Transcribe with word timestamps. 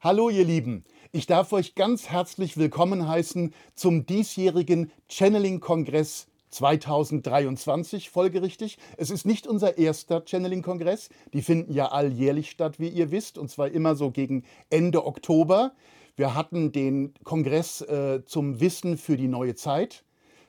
Hallo 0.00 0.30
ihr 0.30 0.44
Lieben, 0.44 0.84
ich 1.10 1.26
darf 1.26 1.52
euch 1.52 1.74
ganz 1.74 2.08
herzlich 2.08 2.56
willkommen 2.56 3.08
heißen 3.08 3.52
zum 3.74 4.06
diesjährigen 4.06 4.92
Channeling-Kongress 5.08 6.28
2023, 6.50 8.08
folgerichtig. 8.08 8.78
Es 8.96 9.10
ist 9.10 9.26
nicht 9.26 9.48
unser 9.48 9.76
erster 9.76 10.22
Channeling-Kongress, 10.24 11.08
die 11.32 11.42
finden 11.42 11.72
ja 11.72 11.86
alljährlich 11.86 12.48
statt, 12.48 12.78
wie 12.78 12.90
ihr 12.90 13.10
wisst, 13.10 13.38
und 13.38 13.50
zwar 13.50 13.72
immer 13.72 13.96
so 13.96 14.12
gegen 14.12 14.44
Ende 14.70 15.04
Oktober. 15.04 15.72
Wir 16.14 16.36
hatten 16.36 16.70
den 16.70 17.12
Kongress 17.24 17.80
äh, 17.80 18.24
zum 18.24 18.60
Wissen 18.60 18.98
für 18.98 19.16
die 19.16 19.26
neue 19.26 19.56
Zeit. 19.56 20.04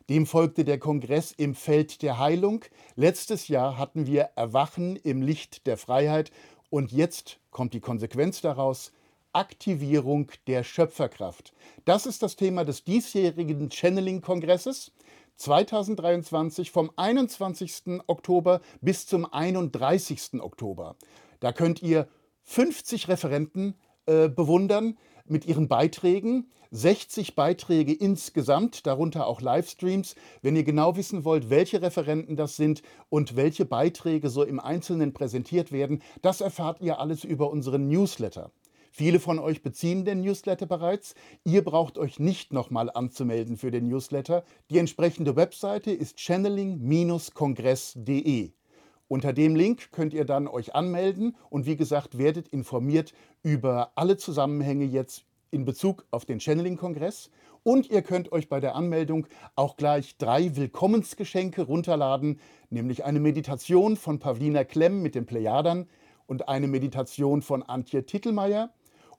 Dem 0.09 0.27
folgte 0.27 0.63
der 0.63 0.77
Kongress 0.77 1.31
im 1.31 1.55
Feld 1.55 2.03
der 2.03 2.19
Heilung. 2.19 2.65
Letztes 2.95 3.47
Jahr 3.47 3.79
hatten 3.79 4.05
wir 4.05 4.29
Erwachen 4.35 4.95
im 4.95 5.23
Licht 5.23 5.65
der 5.65 5.77
Freiheit 5.77 6.29
und 6.69 6.91
jetzt 6.91 7.39
kommt 7.49 7.73
die 7.73 7.79
Konsequenz 7.79 8.41
daraus. 8.41 8.91
Aktivierung 9.33 10.31
der 10.47 10.63
Schöpferkraft. 10.63 11.53
Das 11.85 12.05
ist 12.05 12.23
das 12.23 12.35
Thema 12.35 12.65
des 12.65 12.83
diesjährigen 12.83 13.69
Channeling-Kongresses 13.69 14.91
2023 15.35 16.71
vom 16.71 16.91
21. 16.95 18.01
Oktober 18.07 18.61
bis 18.81 19.07
zum 19.07 19.31
31. 19.31 20.41
Oktober. 20.41 20.95
Da 21.39 21.53
könnt 21.53 21.81
ihr 21.81 22.07
50 22.43 23.07
Referenten 23.07 23.75
äh, 24.05 24.27
bewundern 24.27 24.97
mit 25.25 25.45
ihren 25.45 25.67
Beiträgen. 25.67 26.51
60 26.71 27.35
Beiträge 27.35 27.93
insgesamt, 27.93 28.85
darunter 28.85 29.27
auch 29.27 29.41
Livestreams. 29.41 30.15
Wenn 30.41 30.55
ihr 30.55 30.63
genau 30.63 30.95
wissen 30.97 31.23
wollt, 31.23 31.49
welche 31.49 31.81
Referenten 31.81 32.35
das 32.35 32.55
sind 32.55 32.81
und 33.09 33.35
welche 33.35 33.65
Beiträge 33.65 34.29
so 34.29 34.43
im 34.43 34.59
Einzelnen 34.59 35.13
präsentiert 35.13 35.71
werden, 35.71 36.01
das 36.21 36.41
erfahrt 36.41 36.81
ihr 36.81 36.99
alles 36.99 37.23
über 37.23 37.49
unseren 37.49 37.87
Newsletter. 37.87 38.51
Viele 38.91 39.19
von 39.19 39.39
euch 39.39 39.61
beziehen 39.61 40.05
den 40.05 40.21
Newsletter 40.21 40.65
bereits. 40.65 41.15
Ihr 41.43 41.61
braucht 41.63 41.97
euch 41.97 42.17
nicht 42.19 42.53
nochmal 42.53 42.89
anzumelden 42.89 43.57
für 43.57 43.71
den 43.71 43.87
Newsletter. 43.87 44.45
Die 44.69 44.77
entsprechende 44.77 45.35
Webseite 45.35 45.91
ist 45.91 46.19
channeling-kongress.de. 46.19 48.51
Unter 49.07 49.33
dem 49.33 49.55
Link 49.55 49.91
könnt 49.91 50.13
ihr 50.13 50.25
dann 50.25 50.47
euch 50.47 50.75
anmelden 50.75 51.35
und 51.49 51.65
wie 51.65 51.75
gesagt 51.75 52.19
werdet 52.19 52.47
informiert 52.49 53.13
über 53.41 53.93
alle 53.95 54.17
Zusammenhänge 54.17 54.85
jetzt 54.85 55.25
in 55.51 55.65
Bezug 55.65 56.05
auf 56.11 56.25
den 56.25 56.39
Channeling-Kongress. 56.39 57.31
Und 57.63 57.89
ihr 57.89 58.03
könnt 58.03 58.31
euch 58.31 58.49
bei 58.49 58.59
der 58.59 58.75
Anmeldung 58.75 59.25
auch 59.55 59.77
gleich 59.77 60.17
drei 60.17 60.55
Willkommensgeschenke 60.55 61.63
runterladen, 61.63 62.39
nämlich 62.69 63.03
eine 63.03 63.19
Meditation 63.19 63.97
von 63.97 64.19
Pavlina 64.19 64.63
Klemm 64.63 65.01
mit 65.01 65.15
den 65.15 65.25
Plejadern 65.25 65.89
und 66.27 66.47
eine 66.47 66.67
Meditation 66.67 67.41
von 67.41 67.63
Antje 67.63 68.05
Tittelmeier 68.05 68.71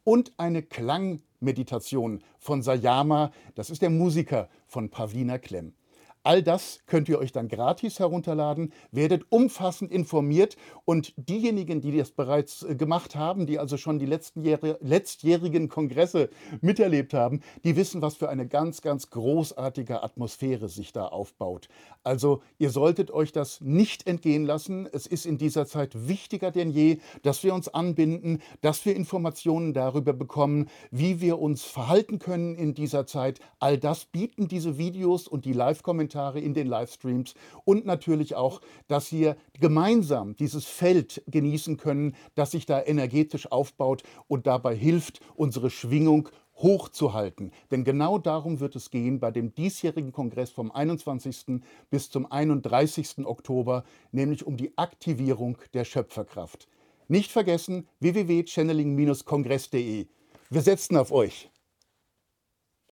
und 0.04 0.32
eine 0.38 0.62
Klangmeditation 0.62 2.22
von 2.38 2.62
Sayama, 2.62 3.32
das 3.54 3.70
ist 3.70 3.82
der 3.82 3.90
Musiker 3.90 4.48
von 4.66 4.90
Pavlina 4.90 5.38
Klemm. 5.38 5.74
All 6.22 6.42
das 6.42 6.80
könnt 6.84 7.08
ihr 7.08 7.18
euch 7.18 7.32
dann 7.32 7.48
gratis 7.48 7.98
herunterladen, 7.98 8.74
werdet 8.92 9.24
umfassend 9.30 9.90
informiert 9.90 10.58
und 10.84 11.14
diejenigen, 11.16 11.80
die 11.80 11.96
das 11.96 12.10
bereits 12.10 12.62
äh, 12.62 12.74
gemacht 12.74 13.16
haben, 13.16 13.46
die 13.46 13.58
also 13.58 13.78
schon 13.78 13.98
die 13.98 14.04
letzten 14.04 14.44
Jahre, 14.44 14.76
letztjährigen 14.82 15.70
Kongresse 15.70 16.28
miterlebt 16.60 17.14
haben, 17.14 17.40
die 17.64 17.74
wissen, 17.74 18.02
was 18.02 18.16
für 18.16 18.28
eine 18.28 18.46
ganz, 18.46 18.82
ganz 18.82 19.08
großartige 19.08 20.02
Atmosphäre 20.02 20.68
sich 20.68 20.92
da 20.92 21.06
aufbaut. 21.06 21.68
Also 22.04 22.42
ihr 22.58 22.68
solltet 22.68 23.10
euch 23.10 23.32
das 23.32 23.62
nicht 23.62 24.06
entgehen 24.06 24.44
lassen. 24.44 24.86
Es 24.92 25.06
ist 25.06 25.24
in 25.24 25.38
dieser 25.38 25.64
Zeit 25.64 26.06
wichtiger 26.06 26.50
denn 26.50 26.70
je, 26.70 26.98
dass 27.22 27.44
wir 27.44 27.54
uns 27.54 27.68
anbinden, 27.68 28.42
dass 28.60 28.84
wir 28.84 28.94
Informationen 28.94 29.72
darüber 29.72 30.12
bekommen, 30.12 30.68
wie 30.90 31.22
wir 31.22 31.38
uns 31.38 31.64
verhalten 31.64 32.18
können 32.18 32.56
in 32.56 32.74
dieser 32.74 33.06
Zeit. 33.06 33.40
All 33.58 33.78
das 33.78 34.04
bieten 34.04 34.48
diese 34.48 34.76
Videos 34.76 35.26
und 35.26 35.46
die 35.46 35.54
Live-Kommentare 35.54 36.09
Kommentare 36.10 36.40
in 36.40 36.54
den 36.54 36.66
Livestreams 36.66 37.34
und 37.64 37.86
natürlich 37.86 38.34
auch, 38.34 38.60
dass 38.88 39.12
wir 39.12 39.36
gemeinsam 39.60 40.34
dieses 40.36 40.66
Feld 40.66 41.22
genießen 41.28 41.76
können, 41.76 42.16
das 42.34 42.50
sich 42.50 42.66
da 42.66 42.82
energetisch 42.82 43.52
aufbaut 43.52 44.02
und 44.26 44.48
dabei 44.48 44.74
hilft, 44.74 45.20
unsere 45.36 45.70
Schwingung 45.70 46.28
hochzuhalten. 46.56 47.52
Denn 47.70 47.84
genau 47.84 48.18
darum 48.18 48.58
wird 48.60 48.76
es 48.76 48.90
gehen 48.90 49.20
bei 49.20 49.30
dem 49.30 49.54
diesjährigen 49.54 50.12
Kongress 50.12 50.50
vom 50.50 50.72
21. 50.72 51.60
bis 51.90 52.10
zum 52.10 52.30
31. 52.30 53.24
Oktober, 53.24 53.84
nämlich 54.10 54.44
um 54.44 54.56
die 54.56 54.76
Aktivierung 54.76 55.58
der 55.74 55.84
Schöpferkraft. 55.84 56.66
Nicht 57.08 57.30
vergessen 57.30 57.86
www.channeling-kongress.de. 58.00 60.06
Wir 60.50 60.60
setzen 60.60 60.96
auf 60.96 61.12
euch. 61.12 61.49